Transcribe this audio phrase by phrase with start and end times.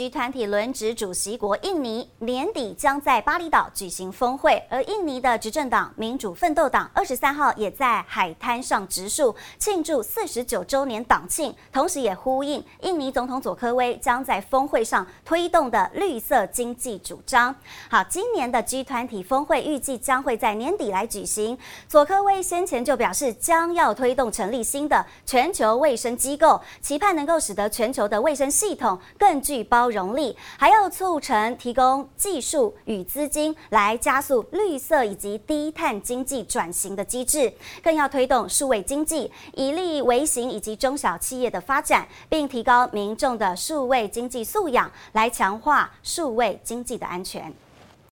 [0.00, 17.54] G 团体轮值主席国印尼年底将在巴厘岛举行峰会，而印尼的执政党民主奋斗党二十三号也在海滩上植树庆祝四十九周年党庆，同时也呼应印尼总统佐科威将在峰会上推动的绿色经济主张。
[17.90, 21.58] 好，今年的 G 团体峰会预计将会在年底来举行。
[21.86, 29.62] 佐科威先前就表示，将要推动成立新的全球卫生机构，期盼能够使得全球的卫生系统更具。
[29.62, 47.52] 包容力，还要促成提供技术与资金来加速绿色以及低碳经济转型的机制，更要推动数位经济，以利微型以及中小企业的发展，并提高民众的数位经济素养，来强化数位经济的安全。